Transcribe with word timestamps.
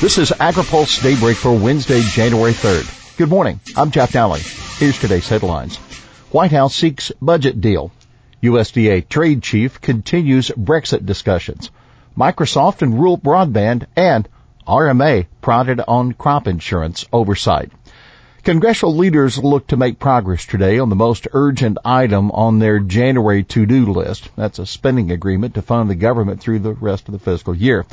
This 0.00 0.16
is 0.16 0.30
AgriPulse 0.30 1.02
Daybreak 1.02 1.36
for 1.36 1.52
Wednesday, 1.52 2.00
January 2.02 2.52
3rd. 2.52 3.16
Good 3.16 3.28
morning. 3.28 3.58
I'm 3.76 3.90
Jeff 3.90 4.12
Daly. 4.12 4.38
Here's 4.78 4.96
today's 4.96 5.28
headlines. 5.28 5.74
White 6.30 6.52
House 6.52 6.76
seeks 6.76 7.10
budget 7.20 7.60
deal. 7.60 7.90
USDA 8.40 9.08
trade 9.08 9.42
chief 9.42 9.80
continues 9.80 10.50
Brexit 10.50 11.04
discussions. 11.04 11.72
Microsoft 12.16 12.82
and 12.82 12.94
rural 12.94 13.18
broadband 13.18 13.86
and 13.96 14.28
RMA 14.68 15.26
prodded 15.40 15.80
on 15.88 16.12
crop 16.12 16.46
insurance 16.46 17.04
oversight. 17.12 17.72
Congressional 18.44 18.94
leaders 18.94 19.36
look 19.36 19.66
to 19.66 19.76
make 19.76 19.98
progress 19.98 20.46
today 20.46 20.78
on 20.78 20.90
the 20.90 20.94
most 20.94 21.26
urgent 21.32 21.76
item 21.84 22.30
on 22.30 22.60
their 22.60 22.78
January 22.78 23.42
to-do 23.42 23.86
list. 23.86 24.30
That's 24.36 24.60
a 24.60 24.64
spending 24.64 25.10
agreement 25.10 25.56
to 25.56 25.62
fund 25.62 25.90
the 25.90 25.96
government 25.96 26.40
through 26.40 26.60
the 26.60 26.74
rest 26.74 27.08
of 27.08 27.12
the 27.12 27.18
fiscal 27.18 27.52
year. 27.52 27.84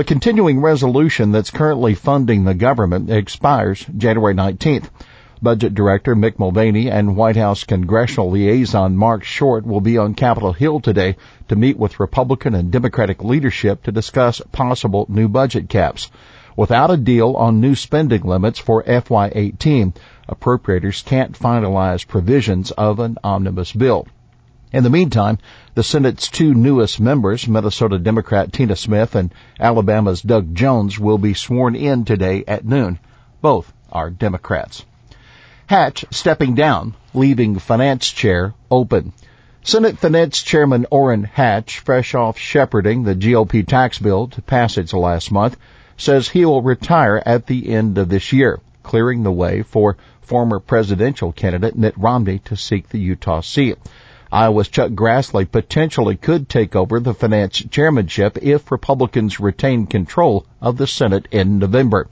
The 0.00 0.04
continuing 0.04 0.62
resolution 0.62 1.30
that's 1.30 1.50
currently 1.50 1.94
funding 1.94 2.44
the 2.44 2.54
government 2.54 3.10
expires 3.10 3.84
January 3.98 4.32
19th. 4.32 4.88
Budget 5.42 5.74
Director 5.74 6.16
Mick 6.16 6.38
Mulvaney 6.38 6.90
and 6.90 7.18
White 7.18 7.36
House 7.36 7.64
Congressional 7.64 8.30
Liaison 8.30 8.96
Marc 8.96 9.24
Short 9.24 9.66
will 9.66 9.82
be 9.82 9.98
on 9.98 10.14
Capitol 10.14 10.54
Hill 10.54 10.80
today 10.80 11.16
to 11.48 11.54
meet 11.54 11.76
with 11.76 12.00
Republican 12.00 12.54
and 12.54 12.70
Democratic 12.70 13.22
leadership 13.22 13.82
to 13.82 13.92
discuss 13.92 14.40
possible 14.52 15.04
new 15.10 15.28
budget 15.28 15.68
caps. 15.68 16.10
Without 16.56 16.90
a 16.90 16.96
deal 16.96 17.34
on 17.34 17.60
new 17.60 17.74
spending 17.74 18.22
limits 18.22 18.58
for 18.58 18.82
FY18, 18.82 19.94
appropriators 20.26 21.04
can't 21.04 21.38
finalize 21.38 22.08
provisions 22.08 22.70
of 22.70 23.00
an 23.00 23.18
omnibus 23.22 23.72
bill. 23.72 24.06
In 24.72 24.84
the 24.84 24.90
meantime, 24.90 25.38
the 25.74 25.82
Senate's 25.82 26.28
two 26.28 26.54
newest 26.54 27.00
members, 27.00 27.48
Minnesota 27.48 27.98
Democrat 27.98 28.52
Tina 28.52 28.76
Smith 28.76 29.16
and 29.16 29.34
Alabama's 29.58 30.22
Doug 30.22 30.54
Jones, 30.54 30.96
will 30.96 31.18
be 31.18 31.34
sworn 31.34 31.74
in 31.74 32.04
today 32.04 32.44
at 32.46 32.64
noon. 32.64 33.00
Both 33.40 33.72
are 33.90 34.10
Democrats. 34.10 34.84
Hatch 35.66 36.04
stepping 36.10 36.54
down, 36.54 36.94
leaving 37.14 37.58
finance 37.58 38.08
chair 38.08 38.54
open. 38.70 39.12
Senate 39.62 39.98
Finance 39.98 40.42
Chairman 40.42 40.86
Orrin 40.90 41.24
Hatch, 41.24 41.80
fresh 41.80 42.14
off 42.14 42.38
shepherding 42.38 43.02
the 43.02 43.16
GOP 43.16 43.66
tax 43.66 43.98
bill 43.98 44.28
to 44.28 44.40
passage 44.40 44.92
last 44.92 45.32
month, 45.32 45.56
says 45.96 46.28
he 46.28 46.44
will 46.44 46.62
retire 46.62 47.20
at 47.26 47.46
the 47.46 47.70
end 47.70 47.98
of 47.98 48.08
this 48.08 48.32
year, 48.32 48.60
clearing 48.84 49.24
the 49.24 49.32
way 49.32 49.62
for 49.62 49.96
former 50.20 50.60
presidential 50.60 51.32
candidate 51.32 51.76
Mitt 51.76 51.98
Romney 51.98 52.38
to 52.38 52.56
seek 52.56 52.88
the 52.88 53.00
Utah 53.00 53.40
seat. 53.40 53.76
Iowa's 54.32 54.68
Chuck 54.68 54.92
Grassley 54.92 55.50
potentially 55.50 56.16
could 56.16 56.48
take 56.48 56.76
over 56.76 57.00
the 57.00 57.14
finance 57.14 57.64
chairmanship 57.70 58.38
if 58.40 58.70
Republicans 58.70 59.40
retain 59.40 59.86
control 59.86 60.46
of 60.60 60.76
the 60.76 60.86
Senate 60.86 61.26
in 61.32 61.58
November. 61.58 62.06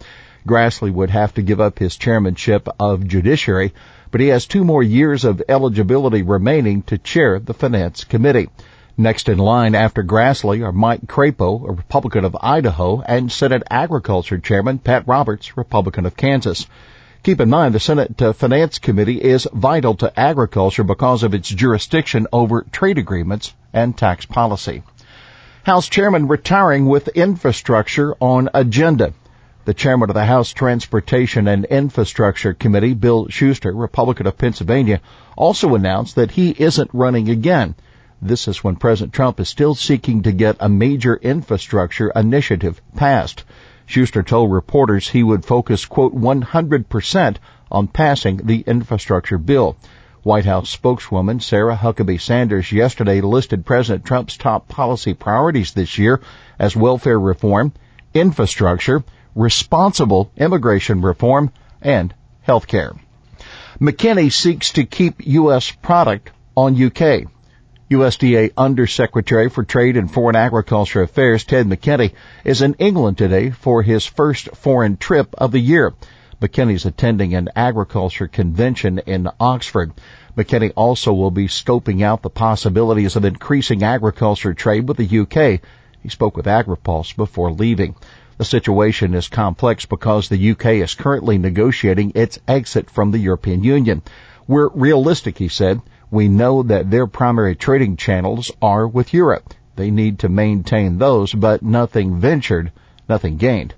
Grassley 0.44 0.92
would 0.92 1.10
have 1.10 1.34
to 1.34 1.42
give 1.42 1.60
up 1.60 1.78
his 1.78 1.96
chairmanship 1.96 2.68
of 2.80 3.06
Judiciary, 3.06 3.72
but 4.10 4.20
he 4.20 4.28
has 4.28 4.46
two 4.46 4.64
more 4.64 4.82
years 4.82 5.24
of 5.24 5.42
eligibility 5.48 6.22
remaining 6.22 6.82
to 6.82 6.98
chair 6.98 7.38
the 7.38 7.54
Finance 7.54 8.02
Committee. 8.02 8.48
Next 8.96 9.28
in 9.28 9.38
line 9.38 9.76
after 9.76 10.02
Grassley 10.02 10.64
are 10.64 10.72
Mike 10.72 11.06
Crapo, 11.06 11.68
a 11.68 11.72
Republican 11.72 12.24
of 12.24 12.36
Idaho, 12.40 13.00
and 13.00 13.30
Senate 13.30 13.62
Agriculture 13.70 14.38
Chairman 14.38 14.78
Pat 14.78 15.06
Roberts, 15.06 15.56
Republican 15.56 16.04
of 16.04 16.16
Kansas. 16.16 16.66
Keep 17.24 17.40
in 17.40 17.50
mind 17.50 17.74
the 17.74 17.80
Senate 17.80 18.22
uh, 18.22 18.32
Finance 18.32 18.78
Committee 18.78 19.20
is 19.20 19.48
vital 19.52 19.94
to 19.96 20.18
agriculture 20.18 20.84
because 20.84 21.24
of 21.24 21.34
its 21.34 21.48
jurisdiction 21.48 22.26
over 22.32 22.64
trade 22.70 22.96
agreements 22.96 23.54
and 23.72 23.96
tax 23.96 24.24
policy. 24.24 24.82
House 25.64 25.88
Chairman 25.88 26.28
retiring 26.28 26.86
with 26.86 27.08
infrastructure 27.08 28.14
on 28.20 28.48
agenda. 28.54 29.12
The 29.64 29.74
chairman 29.74 30.08
of 30.08 30.14
the 30.14 30.24
House 30.24 30.52
Transportation 30.52 31.46
and 31.48 31.66
Infrastructure 31.66 32.54
Committee, 32.54 32.94
Bill 32.94 33.28
Shuster, 33.28 33.72
Republican 33.72 34.26
of 34.26 34.38
Pennsylvania, 34.38 35.00
also 35.36 35.74
announced 35.74 36.14
that 36.14 36.30
he 36.30 36.54
isn't 36.56 36.88
running 36.94 37.28
again. 37.28 37.74
This 38.22 38.48
is 38.48 38.64
when 38.64 38.76
President 38.76 39.12
Trump 39.12 39.40
is 39.40 39.48
still 39.48 39.74
seeking 39.74 40.22
to 40.22 40.32
get 40.32 40.56
a 40.60 40.68
major 40.68 41.16
infrastructure 41.16 42.10
initiative 42.16 42.80
passed. 42.96 43.44
Shuster 43.88 44.22
told 44.22 44.52
reporters 44.52 45.08
he 45.08 45.22
would 45.22 45.46
focus, 45.46 45.86
quote, 45.86 46.14
100% 46.14 47.36
on 47.72 47.88
passing 47.88 48.36
the 48.36 48.60
infrastructure 48.60 49.38
bill. 49.38 49.76
White 50.22 50.44
House 50.44 50.68
spokeswoman 50.68 51.40
Sarah 51.40 51.74
Huckabee 51.74 52.20
Sanders 52.20 52.70
yesterday 52.70 53.22
listed 53.22 53.64
President 53.64 54.04
Trump's 54.04 54.36
top 54.36 54.68
policy 54.68 55.14
priorities 55.14 55.72
this 55.72 55.96
year 55.96 56.20
as 56.58 56.76
welfare 56.76 57.18
reform, 57.18 57.72
infrastructure, 58.12 59.02
responsible 59.34 60.30
immigration 60.36 61.00
reform, 61.00 61.50
and 61.80 62.12
health 62.42 62.66
care. 62.66 62.92
McKinney 63.80 64.30
seeks 64.30 64.72
to 64.72 64.84
keep 64.84 65.26
U.S. 65.26 65.70
product 65.70 66.30
on 66.54 66.76
UK. 66.76 67.26
USDA 67.90 68.52
Undersecretary 68.54 69.48
for 69.48 69.64
Trade 69.64 69.96
and 69.96 70.12
Foreign 70.12 70.36
Agriculture 70.36 71.00
Affairs 71.00 71.44
Ted 71.44 71.66
McKinney 71.66 72.12
is 72.44 72.60
in 72.60 72.74
England 72.74 73.16
today 73.16 73.48
for 73.48 73.82
his 73.82 74.04
first 74.04 74.54
foreign 74.56 74.98
trip 74.98 75.34
of 75.38 75.52
the 75.52 75.58
year. 75.58 75.94
McKinney's 76.38 76.84
attending 76.84 77.34
an 77.34 77.48
agriculture 77.56 78.28
convention 78.28 78.98
in 79.06 79.26
Oxford. 79.40 79.92
McKinney 80.36 80.70
also 80.76 81.14
will 81.14 81.30
be 81.30 81.46
scoping 81.46 82.02
out 82.02 82.20
the 82.20 82.28
possibilities 82.28 83.16
of 83.16 83.24
increasing 83.24 83.82
agriculture 83.82 84.52
trade 84.52 84.86
with 84.86 84.98
the 84.98 85.20
UK. 85.20 85.62
He 86.02 86.10
spoke 86.10 86.36
with 86.36 86.44
AgriPulse 86.44 87.16
before 87.16 87.52
leaving. 87.52 87.94
The 88.36 88.44
situation 88.44 89.14
is 89.14 89.28
complex 89.28 89.86
because 89.86 90.28
the 90.28 90.50
UK 90.50 90.66
is 90.84 90.94
currently 90.94 91.38
negotiating 91.38 92.12
its 92.14 92.38
exit 92.46 92.90
from 92.90 93.12
the 93.12 93.18
European 93.18 93.64
Union. 93.64 94.02
We're 94.46 94.68
realistic, 94.68 95.38
he 95.38 95.48
said. 95.48 95.80
We 96.10 96.28
know 96.28 96.62
that 96.62 96.90
their 96.90 97.06
primary 97.06 97.54
trading 97.54 97.96
channels 97.96 98.50
are 98.62 98.86
with 98.86 99.12
Europe. 99.12 99.54
They 99.76 99.90
need 99.90 100.18
to 100.20 100.28
maintain 100.28 100.98
those, 100.98 101.32
but 101.34 101.62
nothing 101.62 102.18
ventured, 102.18 102.72
nothing 103.08 103.36
gained. 103.36 103.74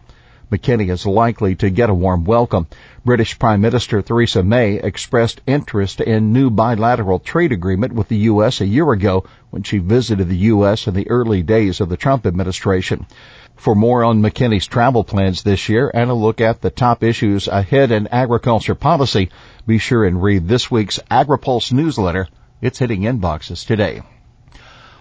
McKinney 0.51 0.91
is 0.91 1.07
likely 1.07 1.55
to 1.55 1.71
get 1.71 1.91
a 1.91 1.95
warm 1.95 2.25
welcome. 2.25 2.67
British 3.05 3.39
Prime 3.39 3.61
Minister 3.61 4.03
Theresa 4.03 4.43
May 4.43 4.75
expressed 4.75 5.41
interest 5.47 6.01
in 6.01 6.33
new 6.33 6.51
bilateral 6.51 7.21
trade 7.21 7.53
agreement 7.53 7.93
with 7.93 8.09
the 8.09 8.17
U.S. 8.17 8.61
a 8.61 8.67
year 8.67 8.91
ago 8.91 9.25
when 9.51 9.63
she 9.63 9.79
visited 9.79 10.29
the 10.29 10.49
U.S. 10.55 10.89
in 10.89 10.95
the 10.95 11.09
early 11.09 11.45
days 11.45 11.81
of 11.81 11.89
the 11.89 11.97
Trump 11.97 12.27
administration. 12.27 13.07
For 13.55 13.77
more 13.77 14.03
on 14.03 14.23
McKinney's 14.23 14.67
travel 14.67 15.05
plans 15.05 15.45
this 15.45 15.69
year 15.69 15.89
and 15.95 16.11
a 16.11 16.15
look 16.15 16.41
at 16.41 16.61
the 16.61 16.71
top 16.71 17.05
issues 17.05 17.47
ahead 17.47 17.93
in 17.93 18.09
agriculture 18.09 18.75
policy, 18.75 19.31
be 19.69 19.79
sure 19.79 20.05
and 20.05 20.21
read 20.21 20.49
this 20.49 20.69
week's 20.69 20.99
AgriPulse 21.11 21.71
newsletter. 21.71 22.27
It's 22.61 22.81
hitting 22.81 23.03
inboxes 23.03 23.65
today. 23.65 24.03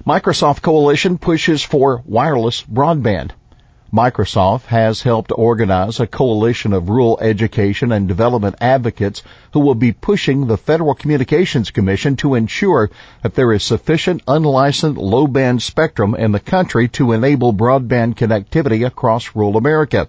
Microsoft 0.06 0.62
Coalition 0.62 1.18
pushes 1.18 1.64
for 1.64 2.04
wireless 2.06 2.62
broadband. 2.62 3.32
Microsoft 3.92 4.66
has 4.66 5.02
helped 5.02 5.32
organize 5.36 6.00
a 6.00 6.06
coalition 6.06 6.74
of 6.74 6.90
rural 6.90 7.18
education 7.20 7.92
and 7.92 8.08
development 8.08 8.56
advocates 8.62 9.24
who 9.52 9.62
will 9.62 9.74
be 9.74 9.92
pushing 9.92 10.46
the 10.46 10.58
Federal 10.58 10.94
Communications 10.94 11.72
Commission 11.72 12.16
to 12.16 12.36
ensure 12.36 12.92
that 13.24 13.34
there 13.34 13.52
is 13.52 13.64
sufficient 13.64 14.22
unlicensed 14.28 15.00
low 15.00 15.26
band 15.26 15.64
spectrum 15.64 16.14
in 16.14 16.32
the 16.32 16.40
country 16.40 16.88
to 16.90 17.14
enable 17.14 17.52
broadband 17.52 18.14
connectivity 18.14 18.86
across 18.86 19.36
rural 19.36 19.58
America. 19.58 20.08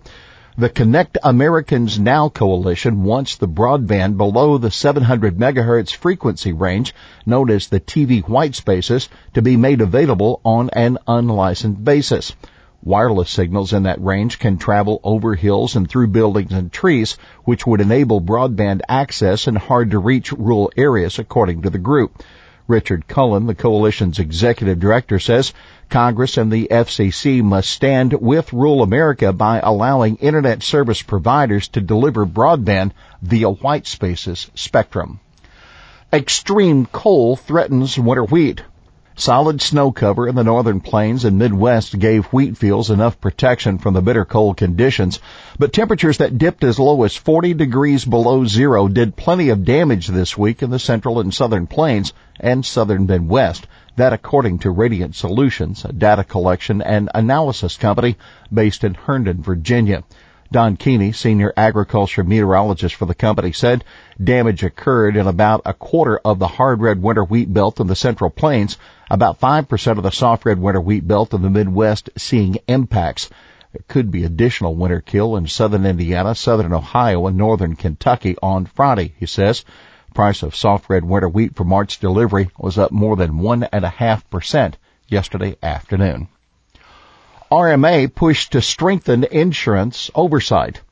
The 0.58 0.68
Connect 0.68 1.16
Americans 1.22 1.98
Now 1.98 2.28
coalition 2.28 3.02
wants 3.02 3.38
the 3.38 3.48
broadband 3.48 4.18
below 4.18 4.58
the 4.58 4.70
700 4.70 5.38
megahertz 5.38 5.94
frequency 5.94 6.52
range, 6.52 6.94
known 7.24 7.48
as 7.48 7.68
the 7.68 7.80
TV 7.80 8.28
white 8.28 8.54
spaces, 8.54 9.08
to 9.32 9.40
be 9.40 9.56
made 9.56 9.80
available 9.80 10.42
on 10.44 10.68
an 10.74 10.98
unlicensed 11.06 11.82
basis. 11.82 12.34
Wireless 12.82 13.30
signals 13.30 13.74
in 13.74 13.82
that 13.82 14.02
range 14.02 14.38
can 14.38 14.56
travel 14.56 15.00
over 15.04 15.34
hills 15.34 15.76
and 15.76 15.86
through 15.86 16.08
buildings 16.08 16.52
and 16.52 16.72
trees, 16.72 17.18
which 17.44 17.66
would 17.66 17.82
enable 17.82 18.22
broadband 18.22 18.80
access 18.88 19.46
in 19.46 19.56
hard 19.56 19.90
to 19.90 19.98
reach 19.98 20.32
rural 20.32 20.72
areas, 20.76 21.18
according 21.18 21.62
to 21.62 21.70
the 21.70 21.78
group. 21.78 22.22
Richard 22.66 23.06
Cullen, 23.08 23.46
the 23.46 23.54
coalition's 23.54 24.18
executive 24.18 24.78
director, 24.78 25.18
says 25.18 25.52
Congress 25.88 26.38
and 26.38 26.50
the 26.52 26.68
FCC 26.70 27.42
must 27.42 27.68
stand 27.68 28.14
with 28.14 28.52
rural 28.52 28.82
America 28.82 29.32
by 29.32 29.58
allowing 29.58 30.16
internet 30.16 30.62
service 30.62 31.02
providers 31.02 31.68
to 31.68 31.80
deliver 31.80 32.24
broadband 32.24 32.92
via 33.20 33.50
white 33.50 33.88
spaces 33.88 34.50
spectrum. 34.54 35.20
Extreme 36.12 36.86
cold 36.86 37.40
threatens 37.40 37.98
winter 37.98 38.24
wheat. 38.24 38.62
Solid 39.20 39.60
snow 39.60 39.92
cover 39.92 40.26
in 40.26 40.34
the 40.34 40.42
northern 40.42 40.80
plains 40.80 41.26
and 41.26 41.36
Midwest 41.36 41.98
gave 41.98 42.24
wheat 42.28 42.56
fields 42.56 42.88
enough 42.88 43.20
protection 43.20 43.76
from 43.76 43.92
the 43.92 44.00
bitter 44.00 44.24
cold 44.24 44.56
conditions, 44.56 45.20
but 45.58 45.74
temperatures 45.74 46.16
that 46.16 46.38
dipped 46.38 46.64
as 46.64 46.78
low 46.78 47.02
as 47.02 47.14
40 47.16 47.52
degrees 47.52 48.02
below 48.02 48.46
zero 48.46 48.88
did 48.88 49.16
plenty 49.16 49.50
of 49.50 49.66
damage 49.66 50.06
this 50.06 50.38
week 50.38 50.62
in 50.62 50.70
the 50.70 50.78
central 50.78 51.20
and 51.20 51.34
southern 51.34 51.66
plains 51.66 52.14
and 52.40 52.64
southern 52.64 53.04
Midwest. 53.04 53.66
That 53.96 54.14
according 54.14 54.60
to 54.60 54.70
Radiant 54.70 55.14
Solutions, 55.14 55.84
a 55.84 55.92
data 55.92 56.24
collection 56.24 56.80
and 56.80 57.10
analysis 57.14 57.76
company 57.76 58.16
based 58.50 58.84
in 58.84 58.94
Herndon, 58.94 59.42
Virginia. 59.42 60.02
Don 60.52 60.76
Keeney, 60.76 61.12
senior 61.12 61.52
agriculture 61.56 62.24
meteorologist 62.24 62.96
for 62.96 63.06
the 63.06 63.14
company, 63.14 63.52
said 63.52 63.84
damage 64.22 64.64
occurred 64.64 65.16
in 65.16 65.28
about 65.28 65.62
a 65.64 65.72
quarter 65.72 66.18
of 66.24 66.40
the 66.40 66.48
hard 66.48 66.80
red 66.80 67.00
winter 67.00 67.22
wheat 67.22 67.52
belt 67.52 67.78
in 67.78 67.86
the 67.86 67.94
central 67.94 68.30
plains, 68.30 68.76
about 69.08 69.38
5% 69.38 69.96
of 69.96 70.02
the 70.02 70.10
soft 70.10 70.44
red 70.44 70.58
winter 70.58 70.80
wheat 70.80 71.06
belt 71.06 71.34
in 71.34 71.42
the 71.42 71.50
Midwest 71.50 72.10
seeing 72.16 72.58
impacts. 72.66 73.30
There 73.72 73.84
could 73.86 74.10
be 74.10 74.24
additional 74.24 74.74
winter 74.74 75.00
kill 75.00 75.36
in 75.36 75.46
southern 75.46 75.86
Indiana, 75.86 76.34
southern 76.34 76.72
Ohio, 76.72 77.28
and 77.28 77.36
northern 77.36 77.76
Kentucky 77.76 78.36
on 78.42 78.66
Friday, 78.66 79.14
he 79.20 79.26
says. 79.26 79.64
Price 80.14 80.42
of 80.42 80.56
soft 80.56 80.90
red 80.90 81.04
winter 81.04 81.28
wheat 81.28 81.54
for 81.54 81.62
March 81.62 82.00
delivery 82.00 82.50
was 82.58 82.76
up 82.76 82.90
more 82.90 83.14
than 83.14 83.38
one 83.38 83.62
and 83.62 83.84
a 83.84 83.88
half 83.88 84.28
percent 84.28 84.76
yesterday 85.06 85.56
afternoon. 85.62 86.26
RMA 87.50 88.14
pushed 88.14 88.52
to 88.52 88.62
strengthen 88.62 89.24
insurance 89.24 90.08
oversight. 90.14 90.82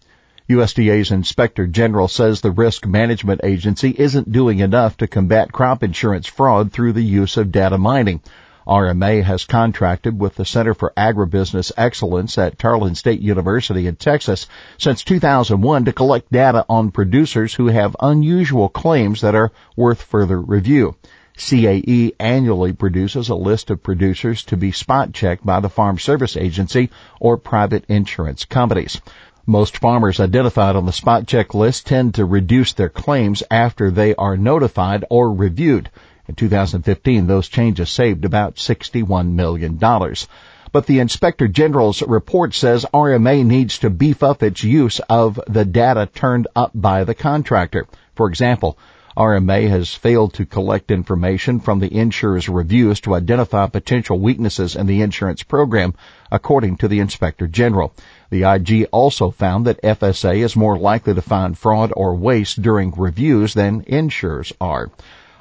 USDA's 0.51 1.13
Inspector 1.13 1.65
General 1.69 2.09
says 2.09 2.41
the 2.41 2.51
Risk 2.51 2.85
Management 2.85 3.43
Agency 3.45 3.95
isn't 3.97 4.33
doing 4.33 4.59
enough 4.59 4.97
to 4.97 5.07
combat 5.07 5.53
crop 5.53 5.85
insurance 5.85 6.27
fraud 6.27 6.73
through 6.73 6.95
the 6.95 7.05
use 7.05 7.37
of 7.37 7.53
data 7.53 7.79
mining. 7.79 8.21
RMA 8.67 9.23
has 9.23 9.45
contracted 9.45 10.19
with 10.19 10.35
the 10.35 10.45
Center 10.45 10.75
for 10.75 10.93
Agribusiness 10.97 11.71
Excellence 11.77 12.37
at 12.39 12.59
Tarleton 12.59 12.97
State 12.97 13.21
University 13.21 13.87
in 13.87 13.95
Texas 13.95 14.49
since 14.79 15.05
2001 15.05 15.85
to 15.85 15.93
collect 15.93 16.33
data 16.33 16.67
on 16.69 16.91
producers 16.91 17.55
who 17.55 17.69
have 17.69 17.95
unusual 18.01 18.69
claims 18.69 19.21
that 19.21 19.37
are 19.37 19.53
worth 19.77 20.03
further 20.03 20.41
review. 20.41 20.97
CAE 21.39 22.15
annually 22.19 22.73
produces 22.73 23.29
a 23.29 23.35
list 23.37 23.71
of 23.71 23.83
producers 23.83 24.43
to 24.45 24.57
be 24.57 24.73
spot 24.73 25.13
checked 25.13 25.47
by 25.47 25.61
the 25.61 25.69
Farm 25.69 25.97
Service 25.97 26.37
Agency 26.37 26.91
or 27.21 27.37
private 27.37 27.85
insurance 27.89 28.45
companies. 28.45 29.01
Most 29.47 29.79
farmers 29.79 30.19
identified 30.19 30.75
on 30.75 30.85
the 30.85 30.93
spot 30.93 31.27
check 31.27 31.55
list 31.55 31.87
tend 31.87 32.17
to 32.17 32.25
reduce 32.25 32.73
their 32.73 32.89
claims 32.89 33.43
after 33.51 33.91
they 33.91 34.15
are 34.17 34.37
notified 34.37 35.05
or 35.11 35.33
reviewed. 35.33 35.89
In 36.27 36.35
2015, 36.35 37.27
those 37.27 37.49
changes 37.49 37.89
saved 37.89 38.25
about 38.25 38.57
$61 38.57 39.33
million. 39.33 39.79
But 39.79 40.87
the 40.87 40.99
Inspector 40.99 41.49
General's 41.49 42.03
report 42.03 42.53
says 42.53 42.85
RMA 42.93 43.47
needs 43.47 43.79
to 43.79 43.91
beef 43.91 44.23
up 44.23 44.43
its 44.43 44.63
use 44.65 45.01
of 45.09 45.41
the 45.47 45.65
data 45.65 46.09
turned 46.13 46.49
up 46.55 46.73
by 46.75 47.05
the 47.05 47.15
contractor. 47.15 47.87
For 48.17 48.29
example, 48.29 48.77
RMA 49.19 49.69
has 49.69 49.93
failed 49.93 50.35
to 50.35 50.47
collect 50.47 50.93
information 50.93 51.59
from 51.59 51.81
the 51.81 51.93
insurer's 51.93 52.49
reviews 52.49 53.01
to 53.01 53.17
identify 53.17 53.67
potential 53.67 54.17
weaknesses 54.17 54.77
in 54.77 54.87
the 54.87 55.03
insurance 55.03 55.43
program, 55.43 55.95
according 56.31 56.77
to 56.77 56.87
the 56.87 57.01
Inspector 57.01 57.45
General. 57.49 57.93
The 58.31 58.45
IG 58.45 58.87
also 58.93 59.33
found 59.33 59.67
that 59.67 59.83
FSA 59.83 60.37
is 60.37 60.55
more 60.55 60.79
likely 60.79 61.15
to 61.15 61.21
find 61.21 61.59
fraud 61.59 61.93
or 61.97 62.15
waste 62.15 62.63
during 62.63 62.93
reviews 62.97 63.55
than 63.55 63.83
insurers 63.89 64.53
are. 64.61 64.89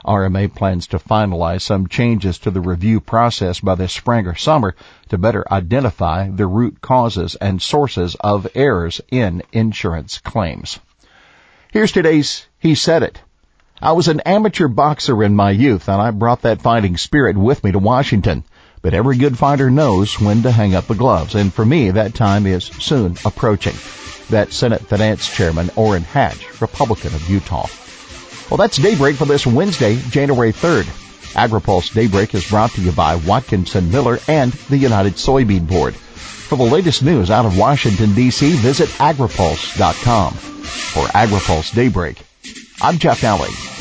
RMA 0.04 0.56
plans 0.56 0.88
to 0.88 0.98
finalize 0.98 1.62
some 1.62 1.86
changes 1.86 2.40
to 2.40 2.50
the 2.50 2.62
review 2.62 3.00
process 3.00 3.60
by 3.60 3.76
this 3.76 3.94
spring 3.94 4.26
or 4.26 4.34
summer 4.34 4.76
to 5.10 5.20
better 5.20 5.46
identify 5.52 6.28
the 6.32 6.48
root 6.48 6.82
causes 6.82 7.36
and 7.36 7.62
sources 7.62 8.16
of 8.22 8.48
errors 8.56 9.02
in 9.12 9.44
insurance 9.54 10.18
claims. 10.18 10.80
Here's 11.72 11.92
today's 11.92 12.48
He 12.58 12.74
Said 12.74 13.04
It. 13.04 13.22
I 13.80 13.92
was 13.92 14.08
an 14.08 14.22
amateur 14.22 14.68
boxer 14.68 15.24
in 15.24 15.36
my 15.36 15.52
youth 15.52 15.88
and 15.88 16.02
I 16.02 16.10
brought 16.10 16.42
that 16.42 16.64
fighting 16.64 16.98
spirit 16.98 17.38
with 17.38 17.64
me 17.64 17.72
to 17.72 17.80
Washington. 17.80 18.44
But 18.82 18.96
every 18.96 19.18
good 19.18 19.38
fighter 19.38 19.70
knows 19.70 20.20
when 20.20 20.42
to 20.44 20.52
hang 20.52 20.74
up 20.74 20.88
the 20.88 20.96
gloves, 20.96 21.36
and 21.36 21.54
for 21.54 21.64
me 21.64 21.92
that 21.92 22.16
time 22.16 22.48
is 22.48 22.72
soon 22.80 23.18
approaching. 23.24 23.76
That 24.30 24.52
Senate 24.52 24.82
Finance 24.82 25.30
Chairman 25.30 25.70
Orrin 25.76 26.04
Hatch, 26.04 26.48
Republican 26.60 27.14
of 27.14 27.30
Utah. 27.30 27.68
Well, 28.50 28.58
that's 28.58 28.78
Daybreak 28.78 29.16
for 29.16 29.26
this 29.26 29.46
Wednesday, 29.46 30.00
January 30.10 30.54
3rd. 30.54 30.86
AgriPulse 31.36 31.94
Daybreak 31.94 32.34
is 32.34 32.50
brought 32.50 32.72
to 32.72 32.82
you 32.82 32.92
by 32.92 33.16
Watkinson 33.16 33.92
Miller 33.92 34.18
and 34.28 34.52
the 34.70 34.78
United 34.78 35.14
Soybean 35.14 35.68
Board. 35.68 35.94
For 35.94 36.56
the 36.56 36.64
latest 36.64 37.04
news 37.04 37.30
out 37.30 37.46
of 37.46 37.60
Washington, 37.60 38.16
D.C., 38.16 38.54
visit 38.54 38.90
agripulse.com. 38.90 40.34
For 40.34 41.08
AgriPulse 41.10 41.76
Daybreak, 41.76 42.27
I'm 42.80 43.00
Jeff 43.00 43.24
Alley. 43.24 43.77